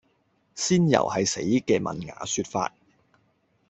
[0.55, 2.73] 仙遊係死嘅文雅說法